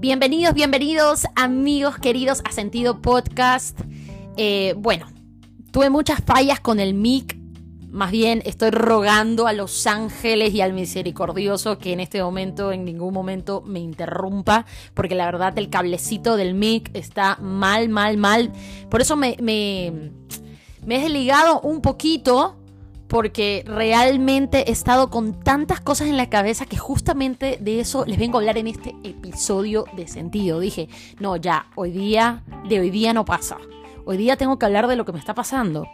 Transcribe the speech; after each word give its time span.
Bienvenidos, 0.00 0.54
bienvenidos 0.54 1.26
amigos 1.34 1.98
queridos 1.98 2.40
a 2.44 2.52
Sentido 2.52 3.02
Podcast. 3.02 3.76
Eh, 4.36 4.74
bueno, 4.78 5.08
tuve 5.72 5.90
muchas 5.90 6.22
fallas 6.24 6.60
con 6.60 6.78
el 6.78 6.94
mic. 6.94 7.36
Más 7.90 8.12
bien 8.12 8.40
estoy 8.46 8.70
rogando 8.70 9.48
a 9.48 9.52
los 9.52 9.88
ángeles 9.88 10.54
y 10.54 10.60
al 10.60 10.72
misericordioso 10.72 11.78
que 11.78 11.92
en 11.92 11.98
este 11.98 12.22
momento, 12.22 12.70
en 12.70 12.84
ningún 12.84 13.12
momento 13.12 13.60
me 13.66 13.80
interrumpa, 13.80 14.66
porque 14.94 15.16
la 15.16 15.24
verdad 15.24 15.58
el 15.58 15.68
cablecito 15.68 16.36
del 16.36 16.54
mic 16.54 16.92
está 16.94 17.36
mal, 17.42 17.88
mal, 17.88 18.18
mal. 18.18 18.52
Por 18.88 19.00
eso 19.00 19.16
me, 19.16 19.36
me, 19.40 20.12
me 20.86 20.98
he 20.98 21.00
desligado 21.00 21.60
un 21.62 21.80
poquito 21.80 22.56
porque 23.08 23.64
realmente 23.66 24.68
he 24.68 24.72
estado 24.72 25.10
con 25.10 25.40
tantas 25.40 25.80
cosas 25.80 26.08
en 26.08 26.16
la 26.16 26.28
cabeza 26.28 26.66
que 26.66 26.76
justamente 26.76 27.58
de 27.60 27.80
eso 27.80 28.04
les 28.04 28.18
vengo 28.18 28.36
a 28.36 28.40
hablar 28.40 28.58
en 28.58 28.68
este 28.68 28.94
episodio 29.02 29.86
de 29.96 30.06
sentido. 30.06 30.60
Dije, 30.60 30.88
no, 31.18 31.36
ya, 31.36 31.66
hoy 31.74 31.90
día, 31.90 32.44
de 32.68 32.80
hoy 32.80 32.90
día 32.90 33.14
no 33.14 33.24
pasa. 33.24 33.56
Hoy 34.04 34.18
día 34.18 34.36
tengo 34.36 34.58
que 34.58 34.66
hablar 34.66 34.86
de 34.88 34.96
lo 34.96 35.04
que 35.04 35.12
me 35.12 35.18
está 35.18 35.34
pasando. 35.34 35.86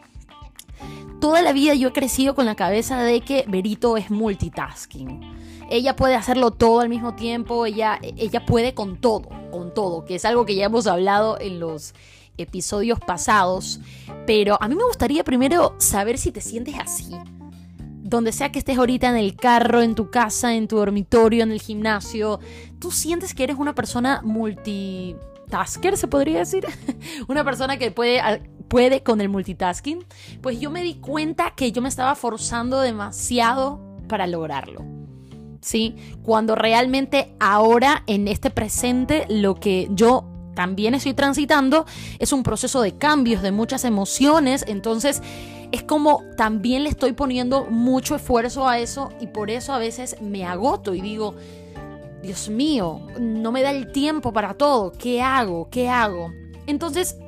Toda 1.20 1.40
la 1.40 1.52
vida 1.52 1.74
yo 1.74 1.88
he 1.88 1.92
crecido 1.92 2.34
con 2.34 2.46
la 2.46 2.56
cabeza 2.56 3.00
de 3.02 3.20
que 3.20 3.44
Berito 3.46 3.96
es 3.96 4.10
multitasking. 4.10 5.20
Ella 5.70 5.96
puede 5.96 6.16
hacerlo 6.16 6.50
todo 6.50 6.80
al 6.80 6.88
mismo 6.88 7.14
tiempo, 7.14 7.64
ella, 7.64 7.98
ella 8.02 8.44
puede 8.44 8.74
con 8.74 9.00
todo, 9.00 9.30
con 9.50 9.72
todo, 9.72 10.04
que 10.04 10.16
es 10.16 10.24
algo 10.24 10.44
que 10.44 10.54
ya 10.54 10.66
hemos 10.66 10.86
hablado 10.86 11.40
en 11.40 11.60
los 11.60 11.94
episodios 12.38 13.00
pasados, 13.00 13.80
pero 14.26 14.56
a 14.60 14.68
mí 14.68 14.74
me 14.74 14.84
gustaría 14.84 15.24
primero 15.24 15.74
saber 15.78 16.18
si 16.18 16.32
te 16.32 16.40
sientes 16.40 16.74
así. 16.78 17.10
Donde 18.02 18.32
sea 18.32 18.52
que 18.52 18.58
estés 18.58 18.78
ahorita 18.78 19.08
en 19.08 19.16
el 19.16 19.34
carro, 19.34 19.80
en 19.80 19.94
tu 19.94 20.10
casa, 20.10 20.54
en 20.54 20.68
tu 20.68 20.76
dormitorio, 20.76 21.42
en 21.42 21.52
el 21.52 21.60
gimnasio, 21.60 22.38
tú 22.78 22.90
sientes 22.90 23.34
que 23.34 23.44
eres 23.44 23.56
una 23.56 23.74
persona 23.74 24.20
multitasker, 24.22 25.96
se 25.96 26.06
podría 26.06 26.40
decir. 26.40 26.66
una 27.28 27.44
persona 27.44 27.78
que 27.78 27.90
puede, 27.90 28.20
puede 28.68 29.02
con 29.02 29.20
el 29.20 29.28
multitasking. 29.28 30.04
Pues 30.42 30.60
yo 30.60 30.70
me 30.70 30.82
di 30.82 30.96
cuenta 30.96 31.54
que 31.56 31.72
yo 31.72 31.80
me 31.80 31.88
estaba 31.88 32.14
forzando 32.14 32.80
demasiado 32.80 33.80
para 34.08 34.26
lograrlo. 34.26 34.84
¿Sí? 35.60 35.96
Cuando 36.22 36.54
realmente 36.54 37.34
ahora, 37.40 38.02
en 38.06 38.28
este 38.28 38.50
presente, 38.50 39.24
lo 39.30 39.54
que 39.54 39.88
yo 39.92 40.33
también 40.54 40.94
estoy 40.94 41.14
transitando, 41.14 41.86
es 42.18 42.32
un 42.32 42.42
proceso 42.42 42.80
de 42.82 42.96
cambios, 42.96 43.42
de 43.42 43.52
muchas 43.52 43.84
emociones, 43.84 44.64
entonces 44.68 45.22
es 45.72 45.82
como 45.82 46.22
también 46.36 46.84
le 46.84 46.90
estoy 46.90 47.12
poniendo 47.12 47.66
mucho 47.66 48.14
esfuerzo 48.14 48.68
a 48.68 48.78
eso 48.78 49.10
y 49.20 49.26
por 49.26 49.50
eso 49.50 49.72
a 49.72 49.78
veces 49.78 50.20
me 50.20 50.44
agoto 50.44 50.94
y 50.94 51.00
digo, 51.00 51.34
Dios 52.22 52.48
mío, 52.48 53.00
no 53.18 53.52
me 53.52 53.62
da 53.62 53.70
el 53.70 53.92
tiempo 53.92 54.32
para 54.32 54.54
todo, 54.54 54.92
¿qué 54.92 55.20
hago? 55.20 55.68
¿Qué 55.70 55.88
hago? 55.88 56.32
Entonces, 56.66 57.18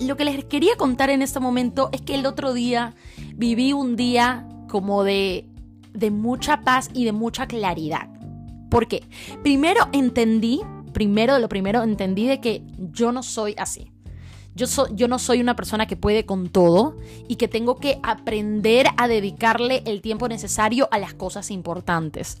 lo 0.00 0.16
que 0.16 0.24
les 0.24 0.44
quería 0.44 0.76
contar 0.76 1.10
en 1.10 1.22
este 1.22 1.40
momento 1.40 1.90
es 1.92 2.00
que 2.00 2.14
el 2.14 2.26
otro 2.26 2.52
día 2.52 2.94
viví 3.34 3.72
un 3.72 3.96
día 3.96 4.46
como 4.68 5.02
de, 5.02 5.46
de 5.92 6.10
mucha 6.10 6.62
paz 6.62 6.90
y 6.94 7.04
de 7.04 7.12
mucha 7.12 7.46
claridad. 7.46 8.08
¿Por 8.70 8.86
qué? 8.86 9.02
Primero 9.42 9.88
entendí 9.92 10.60
primero 10.98 11.34
de 11.34 11.38
lo 11.38 11.48
primero 11.48 11.84
entendí 11.84 12.26
de 12.26 12.40
que 12.40 12.60
yo 12.90 13.12
no 13.12 13.22
soy 13.22 13.54
así. 13.56 13.92
Yo, 14.58 15.06
no 15.06 15.20
soy 15.20 15.40
una 15.40 15.54
persona 15.54 15.86
que 15.86 15.94
puede 15.94 16.26
con 16.26 16.48
todo 16.48 16.96
y 17.28 17.36
que 17.36 17.46
tengo 17.46 17.76
que 17.76 18.00
aprender 18.02 18.88
a 18.96 19.06
dedicarle 19.06 19.84
el 19.86 20.00
tiempo 20.00 20.26
necesario 20.26 20.88
a 20.90 20.98
las 20.98 21.14
cosas 21.14 21.52
importantes. 21.52 22.38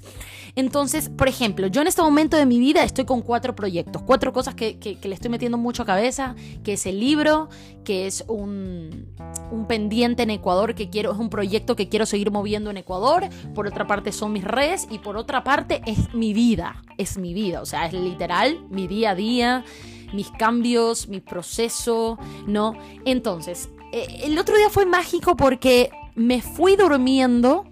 Entonces, 0.56 1.10
por 1.10 1.28
ejemplo, 1.28 1.68
yo 1.68 1.80
en 1.80 1.86
este 1.86 2.02
momento 2.02 2.36
de 2.36 2.44
mi 2.44 2.58
vida 2.58 2.82
estoy 2.82 3.04
con 3.04 3.22
cuatro 3.22 3.54
proyectos, 3.54 4.02
cuatro 4.02 4.32
cosas 4.32 4.56
que, 4.56 4.80
que, 4.80 4.98
le 5.08 5.14
estoy 5.14 5.30
metiendo 5.30 5.58
mucho 5.58 5.84
a 5.84 5.86
cabeza, 5.86 6.34
que 6.64 6.72
es 6.72 6.86
el 6.86 6.98
libro, 6.98 7.50
que 7.84 8.08
es 8.08 8.24
un, 8.26 9.06
un 9.52 9.66
pendiente 9.68 10.24
en 10.24 10.30
Ecuador 10.30 10.74
que 10.74 10.90
quiero, 10.90 11.12
es 11.12 11.18
un 11.18 11.30
proyecto 11.30 11.76
que 11.76 11.88
quiero 11.88 12.04
seguir 12.04 12.32
moviendo 12.32 12.70
en 12.70 12.78
Ecuador, 12.78 13.28
por 13.54 13.68
otra 13.68 13.86
parte 13.86 14.10
son 14.10 14.32
mis 14.32 14.42
redes 14.42 14.88
y 14.90 14.98
por 14.98 15.16
otra 15.16 15.44
parte 15.44 15.82
es 15.86 16.12
mi 16.14 16.34
vida, 16.34 16.82
es 16.96 17.16
mi 17.16 17.32
vida, 17.32 17.62
o 17.62 17.66
sea, 17.66 17.86
es 17.86 17.92
literal 17.92 18.58
mi 18.70 18.88
día 18.88 19.10
a 19.10 19.14
día 19.14 19.64
mis 20.12 20.30
cambios, 20.30 21.08
mi 21.08 21.20
proceso, 21.20 22.18
¿no? 22.46 22.74
Entonces, 23.04 23.70
eh, 23.92 24.20
el 24.24 24.38
otro 24.38 24.56
día 24.56 24.70
fue 24.70 24.86
mágico 24.86 25.36
porque 25.36 25.90
me 26.14 26.42
fui 26.42 26.76
durmiendo 26.76 27.64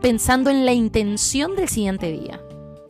pensando 0.00 0.50
en 0.50 0.64
la 0.64 0.72
intención 0.72 1.56
del 1.56 1.68
siguiente 1.68 2.12
día. 2.12 2.40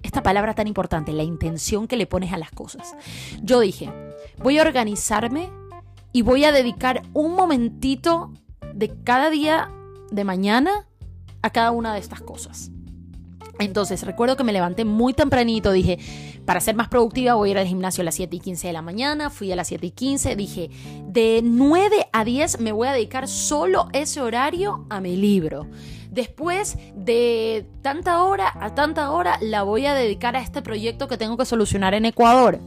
Esta 0.03 0.23
palabra 0.23 0.55
tan 0.55 0.67
importante, 0.67 1.13
la 1.13 1.23
intención 1.23 1.87
que 1.87 1.97
le 1.97 2.07
pones 2.07 2.33
a 2.33 2.39
las 2.39 2.51
cosas. 2.51 2.95
Yo 3.43 3.61
dije, 3.61 3.93
voy 4.43 4.59
a 4.59 4.63
organizarme 4.63 5.51
y 6.13 6.23
voy 6.23 6.45
a 6.45 6.53
dedicar 6.53 7.03
un 7.13 7.35
momentito 7.35 8.33
de 8.75 8.95
cada 9.03 9.31
día 9.31 9.71
de 10.11 10.25
mañana 10.25 10.87
a 11.43 11.51
cada 11.51 11.71
una 11.71 11.95
de 11.95 12.01
estas 12.01 12.21
cosas. 12.21 12.71
Entonces 13.59 14.05
recuerdo 14.05 14.37
que 14.37 14.45
me 14.45 14.53
levanté 14.53 14.85
muy 14.85 15.15
tempranito, 15.15 15.73
dije, 15.73 15.99
para 16.45 16.61
ser 16.61 16.77
más 16.77 16.89
productiva 16.89 17.35
voy 17.35 17.49
a 17.49 17.53
ir 17.53 17.59
al 17.59 17.67
gimnasio 17.67 18.03
a 18.03 18.05
las 18.05 18.15
7 18.15 18.37
y 18.37 18.41
15 18.41 18.69
de 18.69 18.73
la 18.73 18.83
mañana, 18.83 19.31
fui 19.31 19.51
a 19.51 19.57
las 19.57 19.69
7 19.69 19.87
y 19.87 19.91
15, 19.91 20.37
dije, 20.37 20.71
de 21.09 21.41
9 21.43 22.09
a 22.13 22.25
10 22.25 22.61
me 22.61 22.73
voy 22.73 22.89
a 22.89 22.93
dedicar 22.93 23.27
solo 23.27 23.89
ese 23.93 24.21
horario 24.21 24.87
a 24.91 25.01
mi 25.01 25.17
libro. 25.17 25.67
Después 26.11 26.79
de 26.95 27.67
tanta 27.83 28.23
hora 28.25 28.53
a 28.61 28.75
tanta 28.75 29.11
hora 29.11 29.39
la 29.41 29.63
voy 29.63 29.87
a 29.87 29.95
dedicar 29.95 30.37
a 30.37 30.41
este 30.41 30.63
proyecto 30.63 31.07
que 31.07 31.17
tengo 31.17 31.37
que 31.37 31.45
solucionar 31.45 31.95
en 31.95 32.07
Ecuador. 32.07 32.61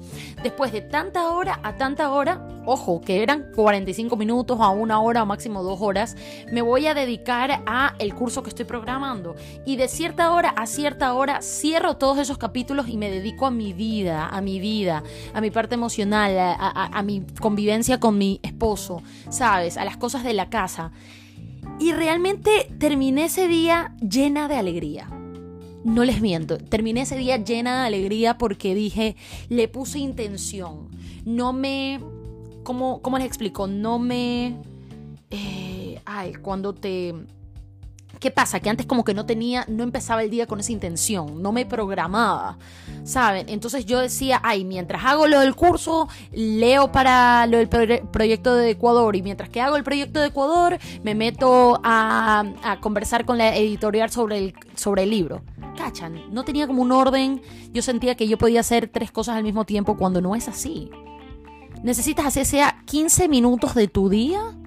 Después 0.44 0.72
de 0.72 0.82
tanta 0.82 1.30
hora 1.30 1.60
a 1.64 1.78
tanta 1.78 2.12
hora, 2.12 2.48
ojo, 2.66 3.02
que 3.02 3.24
eran 3.24 3.52
45 3.56 4.16
minutos 4.16 4.60
a 4.62 4.70
una 4.70 5.02
hora 5.02 5.24
o 5.24 5.26
máximo 5.26 5.64
dos 5.64 5.82
horas, 5.82 6.16
me 6.52 6.62
voy 6.62 6.88
a 6.88 6.94
dedicar 6.94 7.64
a 7.66 7.96
el 8.00 8.14
curso 8.14 8.44
que 8.44 8.50
estoy 8.50 8.66
programando. 8.66 9.36
Y 9.66 9.76
de 9.76 9.88
cierta 9.88 10.32
hora 10.32 10.50
a 10.50 10.68
cierta 10.68 11.14
hora 11.14 11.42
cierro 11.42 11.98
todos 11.98 12.20
esos 12.20 12.38
capítulos 12.38 12.88
y 12.90 12.98
me 12.98 13.10
dedico 13.10 13.48
a 13.48 13.52
mi 13.52 13.74
vida, 13.74 14.28
a 14.28 14.42
mi 14.42 14.60
vida, 14.60 15.04
a 15.34 15.42
mi 15.42 15.50
parte 15.50 15.76
emocional, 15.76 16.38
a, 16.38 16.56
a 16.94 17.04
mi 17.04 17.26
convivencia 17.40 18.00
con 18.00 18.18
mi 18.18 18.40
esposo, 18.44 19.02
¿sabes? 19.30 19.78
A 19.78 19.86
las 19.86 19.98
cosas 19.98 20.24
de 20.24 20.34
la 20.34 20.50
casa. 20.50 20.92
Y 21.82 21.94
realmente 21.94 22.72
terminé 22.78 23.26
ese 23.26 23.48
día 23.48 23.96
llena 24.08 24.48
de 24.48 24.56
alegría. 24.56 25.10
No 25.84 26.06
les 26.06 26.22
miento, 26.22 26.60
terminé 26.60 27.02
ese 27.02 27.18
día 27.18 27.38
llena 27.38 27.82
de 27.82 27.88
alegría 27.88 28.38
porque 28.38 28.76
dije, 28.76 29.16
le 29.50 29.68
puse 29.68 29.98
intención. 29.98 30.90
No 31.26 31.54
me... 31.54 32.00
¿Cómo, 32.62 33.02
cómo 33.02 33.18
les 33.18 33.26
explico? 33.26 33.66
No 33.66 33.98
me... 33.98 34.58
Eh, 35.32 36.00
ay, 36.06 36.34
cuando 36.34 36.76
te 36.76 37.16
¿Qué 38.22 38.30
pasa? 38.30 38.60
Que 38.60 38.70
antes 38.70 38.86
como 38.86 39.04
que 39.04 39.16
no 39.16 39.26
tenía, 39.26 39.66
no 39.68 39.82
empezaba 39.82 40.22
el 40.22 40.30
día 40.30 40.46
con 40.46 40.60
esa 40.60 40.72
intención, 40.72 41.42
no 41.42 41.52
me 41.52 41.66
programaba, 41.66 42.60
¿saben? 43.04 43.50
Entonces 43.50 43.88
yo 43.88 44.00
decía, 44.00 44.40
ay, 44.44 44.64
mientras 44.64 45.04
hago 45.04 45.26
lo 45.26 45.40
del 45.40 45.56
curso, 45.56 46.08
leo 46.32 46.92
para 46.92 47.48
lo 47.48 47.58
del 47.58 47.68
proyecto 47.68 48.54
de 48.54 48.70
Ecuador 48.70 49.16
y 49.16 49.24
mientras 49.24 49.50
que 49.50 49.60
hago 49.60 49.76
el 49.76 49.84
proyecto 49.84 50.20
de 50.20 50.28
Ecuador, 50.28 50.78
me 51.02 51.16
meto 51.16 51.80
a, 51.84 52.44
conversar 52.80 53.26
con 53.26 53.40
la 53.40 53.56
editorial 53.56 54.12
sobre 54.12 54.38
el, 54.38 54.54
sobre 54.76 55.02
el 55.02 55.10
libro. 55.10 55.42
Cachan, 55.76 56.32
no 56.32 56.44
tenía 56.44 56.68
como 56.68 56.84
un 56.84 56.92
orden, 56.92 57.42
yo 57.74 57.82
sentía 57.82 58.14
que 58.14 58.28
yo 58.28 58.38
podía 58.38 58.60
hacer 58.60 58.88
tres 58.88 59.12
cosas 59.12 59.36
al 59.36 59.44
mismo 59.44 59.66
tiempo 59.66 59.98
cuando 59.98 60.22
no 60.22 60.36
es 60.36 60.48
así. 60.48 60.92
Necesitas 61.82 62.28
hacer 62.28 62.46
sea 62.46 62.84
15 62.86 63.28
minutos 63.28 63.74
de 63.74 63.88
tu 63.88 64.10
día 64.10 64.61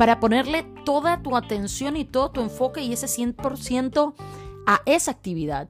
para 0.00 0.18
ponerle 0.18 0.64
toda 0.86 1.22
tu 1.22 1.36
atención 1.36 1.94
y 1.94 2.06
todo 2.06 2.30
tu 2.30 2.40
enfoque 2.40 2.80
y 2.80 2.90
ese 2.90 3.06
100% 3.06 4.14
a 4.66 4.80
esa 4.86 5.10
actividad. 5.10 5.68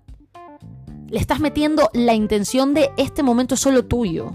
Le 1.09 1.19
estás 1.19 1.41
metiendo 1.41 1.91
la 1.94 2.15
intención 2.15 2.73
de 2.73 2.93
este 2.97 3.25
momento 3.25 3.56
solo 3.56 3.87
tuyo. 3.87 4.31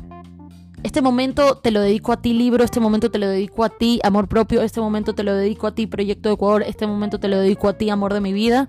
Este 0.84 1.02
momento 1.02 1.60
te 1.60 1.72
lo 1.72 1.80
dedico 1.80 2.12
a 2.12 2.22
ti 2.22 2.34
libro, 2.34 2.66
este 2.66 2.82
momento 2.82 3.10
te 3.10 3.20
lo 3.20 3.30
dedico 3.30 3.64
a 3.64 3.70
ti 3.70 4.02
amor 4.04 4.28
propio, 4.28 4.64
este 4.64 4.82
momento 4.82 5.16
te 5.16 5.24
lo 5.24 5.34
dedico 5.34 5.66
a 5.66 5.74
ti 5.74 5.88
proyecto 5.88 6.28
de 6.28 6.36
Ecuador, 6.36 6.64
este 6.64 6.86
momento 6.88 7.18
te 7.18 7.30
lo 7.30 7.40
dedico 7.40 7.70
a 7.70 7.78
ti 7.78 7.90
amor 7.90 8.14
de 8.14 8.20
mi 8.20 8.34
vida. 8.34 8.68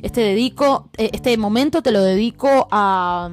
Este 0.00 0.22
dedico 0.22 0.88
eh, 0.96 1.10
este 1.12 1.36
momento 1.36 1.82
te 1.82 1.90
lo 1.90 2.00
dedico 2.00 2.68
a 2.70 3.30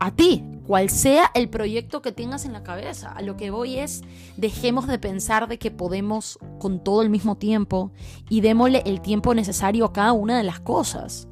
a 0.00 0.10
ti, 0.10 0.42
cual 0.66 0.90
sea 0.90 1.30
el 1.34 1.48
proyecto 1.48 2.02
que 2.02 2.12
tengas 2.12 2.44
en 2.44 2.52
la 2.52 2.62
cabeza. 2.62 3.12
A 3.12 3.22
lo 3.22 3.36
que 3.36 3.50
voy 3.50 3.78
es, 3.78 4.02
dejemos 4.36 4.86
de 4.86 4.98
pensar 4.98 5.48
de 5.48 5.58
que 5.58 5.70
podemos 5.70 6.38
con 6.58 6.82
todo 6.82 7.02
el 7.02 7.10
mismo 7.10 7.36
tiempo 7.36 7.92
y 8.28 8.40
démosle 8.40 8.82
el 8.86 9.00
tiempo 9.00 9.34
necesario 9.34 9.84
a 9.84 9.92
cada 9.92 10.12
una 10.12 10.36
de 10.36 10.42
las 10.42 10.60
cosas. 10.60 11.28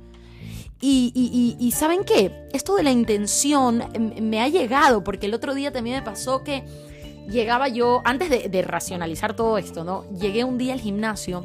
Y, 0.84 1.72
¿saben 1.76 2.02
qué? 2.04 2.48
Esto 2.52 2.74
de 2.74 2.82
la 2.82 2.90
intención 2.90 3.84
me 4.20 4.40
ha 4.40 4.48
llegado, 4.48 5.04
porque 5.04 5.26
el 5.26 5.34
otro 5.34 5.54
día 5.54 5.70
también 5.70 5.96
me 5.96 6.02
pasó 6.02 6.42
que 6.42 6.64
llegaba 7.28 7.68
yo, 7.68 8.02
antes 8.04 8.28
de, 8.28 8.48
de 8.48 8.62
racionalizar 8.62 9.36
todo 9.36 9.58
esto, 9.58 9.84
¿no? 9.84 10.04
Llegué 10.10 10.42
un 10.42 10.58
día 10.58 10.72
al 10.72 10.80
gimnasio 10.80 11.44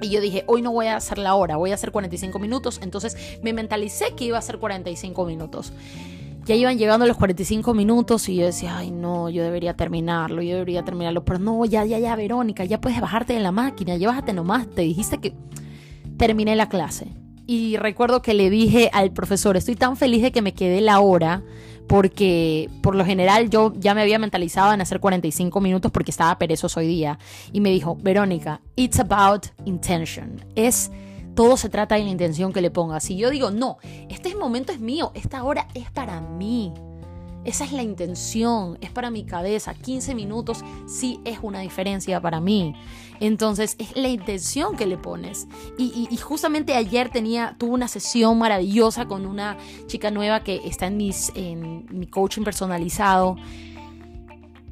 y 0.00 0.10
yo 0.10 0.20
dije, 0.20 0.44
hoy 0.46 0.62
no 0.62 0.72
voy 0.72 0.86
a 0.86 0.96
hacer 0.96 1.18
la 1.18 1.34
hora, 1.34 1.56
voy 1.56 1.70
a 1.70 1.74
hacer 1.74 1.92
45 1.92 2.38
minutos. 2.38 2.80
Entonces 2.82 3.16
me 3.42 3.52
mentalicé 3.52 4.14
que 4.16 4.24
iba 4.24 4.36
a 4.36 4.40
hacer 4.40 4.58
45 4.58 5.24
minutos. 5.24 5.72
Ya 6.48 6.54
iban 6.54 6.78
llegando 6.78 7.04
los 7.04 7.18
45 7.18 7.74
minutos 7.74 8.26
y 8.30 8.36
yo 8.36 8.46
decía, 8.46 8.78
ay 8.78 8.90
no, 8.90 9.28
yo 9.28 9.42
debería 9.42 9.76
terminarlo, 9.76 10.40
yo 10.40 10.54
debería 10.54 10.82
terminarlo. 10.82 11.22
Pero 11.22 11.38
no, 11.38 11.62
ya, 11.66 11.84
ya, 11.84 11.98
ya, 11.98 12.16
Verónica, 12.16 12.64
ya 12.64 12.80
puedes 12.80 12.98
bajarte 13.02 13.34
de 13.34 13.40
la 13.40 13.52
máquina, 13.52 13.98
ya 13.98 14.08
bájate 14.08 14.32
nomás. 14.32 14.66
Te 14.66 14.80
dijiste 14.80 15.18
que 15.18 15.34
terminé 16.16 16.56
la 16.56 16.70
clase. 16.70 17.08
Y 17.46 17.76
recuerdo 17.76 18.22
que 18.22 18.32
le 18.32 18.48
dije 18.48 18.88
al 18.94 19.12
profesor, 19.12 19.58
estoy 19.58 19.76
tan 19.76 19.98
feliz 19.98 20.22
de 20.22 20.32
que 20.32 20.40
me 20.40 20.54
quedé 20.54 20.80
la 20.80 21.00
hora 21.00 21.42
porque 21.86 22.70
por 22.82 22.94
lo 22.94 23.04
general 23.04 23.50
yo 23.50 23.74
ya 23.76 23.94
me 23.94 24.00
había 24.00 24.18
mentalizado 24.18 24.72
en 24.72 24.80
hacer 24.80 25.00
45 25.00 25.60
minutos 25.60 25.92
porque 25.92 26.10
estaba 26.10 26.38
perezoso 26.38 26.80
hoy 26.80 26.86
día. 26.86 27.18
Y 27.52 27.60
me 27.60 27.68
dijo, 27.68 27.98
Verónica, 28.00 28.62
it's 28.74 28.98
about 28.98 29.48
intention. 29.66 30.42
Es 30.54 30.90
todo 31.38 31.56
se 31.56 31.68
trata 31.68 31.94
de 31.94 32.02
la 32.02 32.10
intención 32.10 32.52
que 32.52 32.60
le 32.60 32.72
pongas. 32.72 33.08
Y 33.10 33.16
yo 33.16 33.30
digo, 33.30 33.52
no, 33.52 33.78
este 34.08 34.34
momento 34.34 34.72
es 34.72 34.80
mío, 34.80 35.12
esta 35.14 35.44
hora 35.44 35.68
es 35.72 35.88
para 35.88 36.20
mí. 36.20 36.74
Esa 37.44 37.64
es 37.64 37.70
la 37.70 37.84
intención, 37.84 38.76
es 38.80 38.90
para 38.90 39.12
mi 39.12 39.22
cabeza. 39.22 39.72
15 39.72 40.16
minutos 40.16 40.64
sí 40.88 41.20
es 41.24 41.38
una 41.40 41.60
diferencia 41.60 42.20
para 42.20 42.40
mí. 42.40 42.74
Entonces 43.20 43.76
es 43.78 43.96
la 43.96 44.08
intención 44.08 44.76
que 44.76 44.86
le 44.86 44.96
pones. 44.96 45.46
Y, 45.78 46.08
justamente 46.16 46.74
ayer 46.74 47.08
tenía, 47.08 47.54
tuve 47.56 47.70
una 47.70 47.86
sesión 47.86 48.36
maravillosa 48.36 49.06
con 49.06 49.24
una 49.24 49.56
chica 49.86 50.10
nueva 50.10 50.42
que 50.42 50.62
está 50.64 50.88
en, 50.88 50.96
mis, 50.96 51.30
en 51.36 51.86
mi 51.96 52.08
coaching 52.08 52.42
personalizado. 52.42 53.36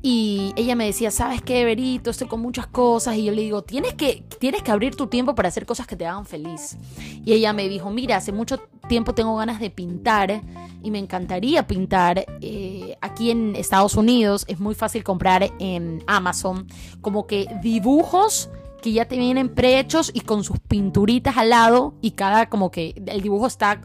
Y 0.09 0.53
ella 0.55 0.77
me 0.77 0.87
decía, 0.87 1.11
¿sabes 1.11 1.43
qué, 1.43 1.65
Berito? 1.65 2.11
Estoy 2.11 2.29
con 2.29 2.39
muchas 2.41 2.69
cosas. 2.69 3.17
Y 3.17 3.25
yo 3.25 3.33
le 3.33 3.43
digo, 3.43 3.63
tienes 3.63 3.95
que, 3.95 4.23
tienes 4.39 4.63
que 4.63 4.71
abrir 4.71 4.95
tu 4.95 5.09
tiempo 5.09 5.35
para 5.35 5.49
hacer 5.49 5.67
cosas 5.67 5.89
que 5.89 5.97
te 5.97 6.07
hagan 6.07 6.27
feliz. 6.27 6.77
Y 7.25 7.33
ella 7.33 7.53
me 7.53 7.69
dijo, 7.69 7.91
mira, 7.91 8.19
hace 8.19 8.31
mucho 8.31 8.61
tiempo 8.89 9.15
tengo 9.15 9.35
ganas 9.35 9.59
de 9.59 9.69
pintar 9.69 10.43
y 10.81 10.93
me 10.93 11.01
encantaría 11.01 11.67
pintar. 11.67 12.25
Eh, 12.41 12.97
aquí 13.01 13.33
en 13.33 13.57
Estados 13.57 13.97
Unidos 13.97 14.45
es 14.47 14.61
muy 14.61 14.77
fácil 14.77 15.03
comprar 15.03 15.51
en 15.59 16.05
Amazon 16.07 16.69
como 17.01 17.27
que 17.27 17.49
dibujos 17.61 18.49
que 18.83 18.93
ya 18.93 19.07
te 19.07 19.19
vienen 19.19 19.49
prehechos 19.49 20.13
y 20.15 20.21
con 20.21 20.45
sus 20.45 20.61
pinturitas 20.61 21.37
al 21.37 21.51
lado 21.51 21.95
y 22.01 22.13
cada 22.13 22.49
como 22.49 22.71
que 22.71 22.95
el 23.07 23.23
dibujo 23.23 23.49
está 23.49 23.81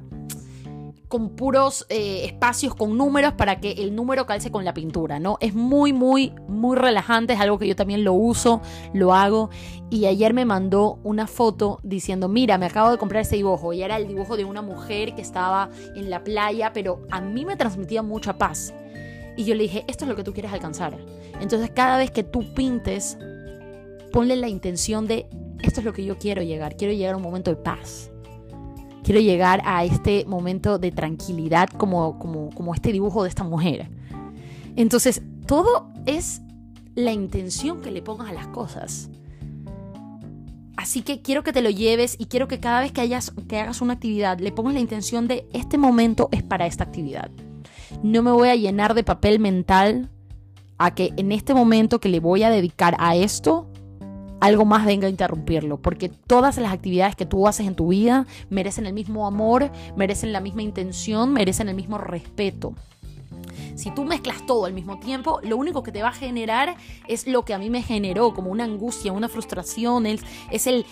con 1.11 1.35
puros 1.35 1.85
eh, 1.89 2.23
espacios 2.23 2.73
con 2.73 2.97
números 2.97 3.33
para 3.33 3.59
que 3.59 3.73
el 3.73 3.93
número 3.93 4.25
calce 4.25 4.49
con 4.49 4.63
la 4.63 4.73
pintura, 4.73 5.19
¿no? 5.19 5.37
Es 5.41 5.53
muy, 5.53 5.91
muy, 5.91 6.33
muy 6.47 6.77
relajante, 6.77 7.33
es 7.33 7.39
algo 7.41 7.59
que 7.59 7.67
yo 7.67 7.75
también 7.75 8.05
lo 8.05 8.13
uso, 8.13 8.61
lo 8.93 9.13
hago. 9.13 9.49
Y 9.89 10.05
ayer 10.05 10.33
me 10.33 10.45
mandó 10.45 10.99
una 11.03 11.27
foto 11.27 11.81
diciendo, 11.83 12.29
mira, 12.29 12.57
me 12.57 12.65
acabo 12.65 12.91
de 12.91 12.97
comprar 12.97 13.23
ese 13.23 13.35
dibujo. 13.35 13.73
Y 13.73 13.83
era 13.83 13.97
el 13.97 14.07
dibujo 14.07 14.37
de 14.37 14.45
una 14.45 14.61
mujer 14.61 15.13
que 15.13 15.21
estaba 15.21 15.69
en 15.95 16.09
la 16.09 16.23
playa, 16.23 16.71
pero 16.71 17.05
a 17.11 17.19
mí 17.19 17.43
me 17.43 17.57
transmitía 17.57 18.01
mucha 18.01 18.37
paz. 18.37 18.73
Y 19.35 19.43
yo 19.43 19.53
le 19.53 19.63
dije, 19.63 19.83
esto 19.89 20.05
es 20.05 20.09
lo 20.09 20.15
que 20.15 20.23
tú 20.23 20.31
quieres 20.31 20.53
alcanzar. 20.53 20.97
Entonces 21.41 21.71
cada 21.71 21.97
vez 21.97 22.09
que 22.09 22.23
tú 22.23 22.53
pintes, 22.53 23.17
ponle 24.13 24.37
la 24.37 24.47
intención 24.47 25.07
de, 25.07 25.27
esto 25.61 25.81
es 25.81 25.85
lo 25.85 25.91
que 25.91 26.05
yo 26.05 26.17
quiero 26.17 26.41
llegar, 26.41 26.77
quiero 26.77 26.93
llegar 26.93 27.15
a 27.15 27.17
un 27.17 27.23
momento 27.23 27.51
de 27.51 27.57
paz 27.57 28.10
quiero 29.03 29.19
llegar 29.19 29.61
a 29.65 29.83
este 29.83 30.25
momento 30.25 30.79
de 30.79 30.91
tranquilidad 30.91 31.69
como, 31.69 32.19
como, 32.19 32.49
como 32.51 32.73
este 32.73 32.91
dibujo 32.91 33.23
de 33.23 33.29
esta 33.29 33.43
mujer. 33.43 33.89
Entonces, 34.75 35.21
todo 35.45 35.89
es 36.05 36.41
la 36.95 37.11
intención 37.11 37.81
que 37.81 37.91
le 37.91 38.01
pongas 38.01 38.29
a 38.29 38.33
las 38.33 38.47
cosas. 38.47 39.09
Así 40.77 41.03
que 41.03 41.21
quiero 41.21 41.43
que 41.43 41.53
te 41.53 41.61
lo 41.61 41.69
lleves 41.69 42.15
y 42.17 42.25
quiero 42.25 42.47
que 42.47 42.59
cada 42.59 42.81
vez 42.81 42.91
que, 42.91 43.01
hayas, 43.01 43.33
que 43.47 43.59
hagas 43.59 43.81
una 43.81 43.93
actividad 43.93 44.39
le 44.39 44.51
pongas 44.51 44.73
la 44.73 44.79
intención 44.79 45.27
de 45.27 45.47
este 45.53 45.77
momento 45.77 46.27
es 46.31 46.41
para 46.41 46.65
esta 46.65 46.83
actividad. 46.83 47.29
No 48.01 48.23
me 48.23 48.31
voy 48.31 48.49
a 48.49 48.55
llenar 48.55 48.93
de 48.95 49.03
papel 49.03 49.39
mental 49.39 50.09
a 50.79 50.95
que 50.95 51.13
en 51.17 51.31
este 51.31 51.53
momento 51.53 51.99
que 51.99 52.09
le 52.09 52.19
voy 52.19 52.41
a 52.41 52.49
dedicar 52.49 52.95
a 52.97 53.15
esto, 53.15 53.70
algo 54.41 54.65
más 54.65 54.85
venga 54.85 55.07
a 55.07 55.09
interrumpirlo, 55.09 55.77
porque 55.77 56.09
todas 56.09 56.57
las 56.57 56.73
actividades 56.73 57.15
que 57.15 57.25
tú 57.25 57.47
haces 57.47 57.67
en 57.67 57.75
tu 57.75 57.89
vida 57.89 58.25
merecen 58.49 58.87
el 58.87 58.93
mismo 58.93 59.25
amor, 59.27 59.71
merecen 59.95 60.33
la 60.33 60.41
misma 60.41 60.63
intención, 60.63 61.31
merecen 61.31 61.69
el 61.69 61.75
mismo 61.75 61.97
respeto. 61.99 62.73
Si 63.75 63.91
tú 63.91 64.03
mezclas 64.03 64.45
todo 64.45 64.65
al 64.65 64.73
mismo 64.73 64.99
tiempo, 64.99 65.39
lo 65.43 65.57
único 65.57 65.83
que 65.83 65.91
te 65.91 66.01
va 66.01 66.09
a 66.09 66.13
generar 66.13 66.75
es 67.07 67.27
lo 67.27 67.43
que 67.45 67.53
a 67.53 67.57
mí 67.57 67.69
me 67.69 67.81
generó, 67.81 68.33
como 68.33 68.51
una 68.51 68.63
angustia, 68.63 69.11
una 69.11 69.29
frustración, 69.29 70.05
es, 70.05 70.67
el, 70.67 70.85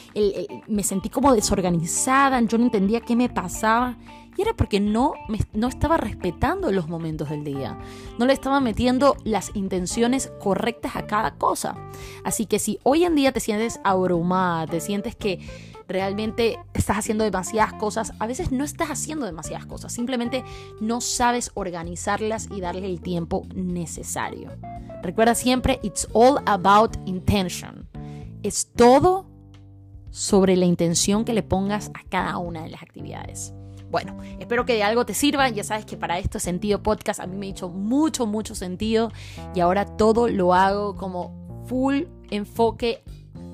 me 0.68 0.84
sentí 0.84 1.10
como 1.10 1.34
desorganizada, 1.34 2.42
yo 2.42 2.58
no 2.58 2.66
entendía 2.66 3.02
qué 3.02 3.16
me 3.16 3.30
pasaba. 3.30 3.98
Y 4.38 4.42
era 4.42 4.54
porque 4.54 4.80
no, 4.80 5.16
no 5.52 5.68
estaba 5.68 5.98
respetando 5.98 6.72
los 6.72 6.88
momentos 6.88 7.30
del 7.30 7.44
día. 7.44 7.78
No 8.18 8.26
le 8.26 8.32
estaba 8.32 8.62
metiendo 8.62 9.18
las 9.26 9.54
intenciones 9.54 10.32
correctas 10.40 10.96
a 10.96 11.08
cada 11.08 11.36
cosa. 11.36 11.76
Así 12.24 12.46
que 12.46 12.58
si 12.58 12.80
hoy 12.84 13.04
en 13.04 13.16
día 13.16 13.34
te 13.34 13.42
sientes 13.42 13.82
abrumada, 13.84 14.66
te 14.66 14.80
sientes 14.80 15.14
que 15.18 15.42
realmente 15.90 16.60
estás 16.74 17.00
haciendo 17.00 17.24
demasiadas 17.24 17.74
cosas, 17.74 18.14
a 18.20 18.28
veces 18.28 18.52
no 18.52 18.64
estás 18.64 18.90
haciendo 18.90 19.26
demasiadas 19.26 19.66
cosas, 19.66 19.92
simplemente 19.92 20.46
no 20.80 21.02
sabes 21.02 21.52
organizarlas 21.56 22.48
y 22.56 22.62
darle 22.62 22.86
el 22.86 23.02
tiempo 23.02 23.46
necesario. 23.54 24.52
Recuerda 25.02 25.36
siempre, 25.36 25.80
it's 25.82 26.08
all 26.14 26.42
about 26.46 26.96
intention. 27.06 27.90
Es 28.44 28.72
todo 28.74 29.28
sobre 30.12 30.56
la 30.56 30.66
intención 30.66 31.26
que 31.26 31.34
le 31.34 31.44
pongas 31.44 31.90
a 31.90 32.08
cada 32.08 32.38
una 32.38 32.64
de 32.64 32.70
las 32.70 32.84
actividades. 32.84 33.54
Bueno, 33.90 34.18
espero 34.40 34.66
que 34.66 34.76
de 34.76 34.84
algo 34.84 35.06
te 35.06 35.14
sirva. 35.14 35.50
Ya 35.50 35.64
sabes 35.64 35.86
que 35.86 35.98
para 35.98 36.20
esto 36.20 36.40
sentido 36.40 36.84
podcast 36.84 37.20
a 37.20 37.26
mí 37.26 37.36
me 37.36 37.48
ha 37.48 37.50
hecho 37.50 37.70
mucho, 37.70 38.28
mucho 38.28 38.54
sentido. 38.54 39.12
Y 39.56 39.62
ahora 39.62 39.86
todo 39.86 40.28
lo 40.28 40.54
hago 40.54 40.96
como 40.96 41.66
full 41.66 42.04
enfoque, 42.30 43.04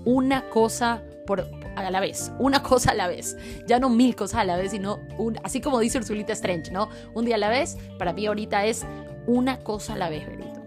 una 0.03 0.49
cosa 0.49 1.03
por, 1.25 1.47
a 1.75 1.89
la 1.89 1.99
vez, 1.99 2.31
una 2.39 2.63
cosa 2.63 2.91
a 2.91 2.93
la 2.95 3.07
vez. 3.07 3.37
Ya 3.67 3.79
no 3.79 3.89
mil 3.89 4.15
cosas 4.15 4.41
a 4.41 4.43
la 4.45 4.57
vez, 4.57 4.71
sino 4.71 5.01
un, 5.17 5.37
así 5.43 5.61
como 5.61 5.79
dice 5.79 5.97
Ursulita 5.97 6.33
Strange, 6.33 6.71
¿no? 6.71 6.89
Un 7.13 7.25
día 7.25 7.35
a 7.35 7.39
la 7.39 7.49
vez, 7.49 7.77
para 7.97 8.13
mí 8.13 8.25
ahorita 8.25 8.65
es 8.65 8.85
una 9.27 9.59
cosa 9.59 9.93
a 9.93 9.97
la 9.97 10.09
vez, 10.09 10.25
Berito. 10.25 10.61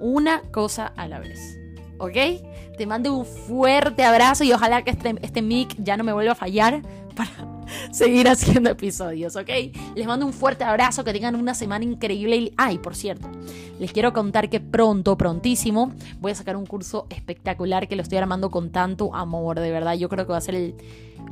Una 0.00 0.42
cosa 0.50 0.92
a 0.96 1.06
la 1.06 1.20
vez. 1.20 1.58
¿Ok? 1.98 2.16
Te 2.76 2.86
mando 2.86 3.16
un 3.16 3.24
fuerte 3.24 4.04
abrazo 4.04 4.42
y 4.44 4.52
ojalá 4.52 4.82
que 4.82 4.90
este, 4.90 5.14
este 5.22 5.42
mic 5.42 5.76
ya 5.78 5.96
no 5.96 6.04
me 6.04 6.12
vuelva 6.12 6.32
a 6.32 6.36
fallar 6.36 6.82
para 7.16 7.51
seguir 7.92 8.26
haciendo 8.28 8.70
episodios, 8.70 9.36
¿ok? 9.36 9.50
Les 9.94 10.06
mando 10.06 10.26
un 10.26 10.32
fuerte 10.32 10.64
abrazo, 10.64 11.04
que 11.04 11.12
tengan 11.12 11.36
una 11.36 11.54
semana 11.54 11.84
increíble. 11.84 12.52
Ay, 12.56 12.78
por 12.78 12.96
cierto, 12.96 13.28
les 13.78 13.92
quiero 13.92 14.12
contar 14.12 14.50
que 14.50 14.58
pronto, 14.58 15.16
prontísimo, 15.16 15.92
voy 16.18 16.32
a 16.32 16.34
sacar 16.34 16.56
un 16.56 16.66
curso 16.66 17.06
espectacular 17.10 17.86
que 17.86 17.94
lo 17.94 18.02
estoy 18.02 18.18
armando 18.18 18.50
con 18.50 18.70
tanto 18.70 19.14
amor, 19.14 19.60
de 19.60 19.70
verdad. 19.70 19.94
Yo 19.94 20.08
creo 20.08 20.26
que 20.26 20.32
va 20.32 20.38
a 20.38 20.40
ser 20.42 20.54
el, 20.54 20.74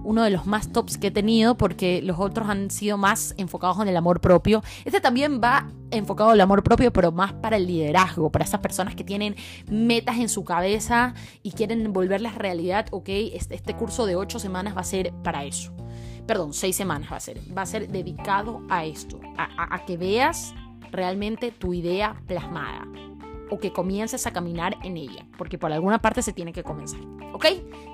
uno 0.05 0.23
de 0.23 0.31
los 0.31 0.47
más 0.47 0.73
tops 0.73 0.99
que 0.99 1.09
he 1.09 1.11
tenido 1.11 1.57
porque 1.57 2.03
los 2.03 2.19
otros 2.19 2.49
han 2.49 2.71
sido 2.71 2.97
más 2.97 3.35
enfocados 3.39 3.81
en 3.81 3.89
el 3.89 3.97
amor 3.97 4.21
propio. 4.21 4.63
Este 4.85 5.01
también 5.01 5.41
va 5.43 5.71
enfocado 5.91 6.31
al 6.31 6.41
amor 6.41 6.63
propio, 6.63 6.93
pero 6.93 7.11
más 7.11 7.33
para 7.33 7.57
el 7.57 7.67
liderazgo, 7.67 8.31
para 8.31 8.45
esas 8.45 8.61
personas 8.61 8.95
que 8.95 9.03
tienen 9.03 9.35
metas 9.69 10.19
en 10.19 10.29
su 10.29 10.45
cabeza 10.45 11.15
y 11.43 11.53
quieren 11.53 11.93
volverlas 11.93 12.37
realidad, 12.37 12.87
ok, 12.91 13.09
este, 13.09 13.55
este 13.55 13.75
curso 13.75 14.07
de 14.07 14.17
ocho 14.17 14.39
semanas 14.39 14.77
va 14.77 14.83
a 14.83 14.85
ser 14.85 15.13
para 15.25 15.45
eso 15.45 15.73
perdón, 16.31 16.53
seis 16.53 16.77
semanas 16.77 17.11
va 17.11 17.17
a 17.17 17.21
ser, 17.21 17.41
va 17.59 17.63
a 17.63 17.67
ser 17.67 17.89
dedicado 17.89 18.63
a 18.71 18.85
esto, 18.85 19.21
a, 19.37 19.85
que 19.85 19.97
veas 19.97 20.55
realmente 20.93 21.51
tu 21.51 21.75
idea 21.75 22.15
plasmada 22.29 22.87
o 23.51 23.59
que 23.59 23.73
comiences 23.73 24.29
a 24.29 24.31
caminar 24.31 24.77
en 24.85 24.97
ella, 24.97 25.27
porque 25.37 25.59
por 25.59 25.73
alguna 25.73 25.99
parte 25.99 26.23
se 26.23 26.33
tiene 26.33 26.53
que 26.53 26.63
comenzar. 26.63 27.01
¿Ok? 27.33 27.47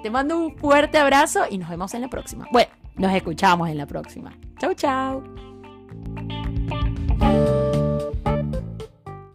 Te 0.02 0.10
mando 0.10 0.36
un 0.36 0.54
fuerte 0.54 0.98
abrazo 0.98 1.44
y 1.48 1.56
nos 1.56 1.70
vemos 1.70 1.94
en 1.94 2.02
la 2.02 2.08
próxima. 2.08 2.46
Bueno, 2.52 2.70
nos 2.96 3.14
escuchamos 3.14 3.70
en 3.70 3.78
la 3.78 3.86
próxima. 3.86 4.36
Chau, 4.58 4.74
chau. 4.74 5.22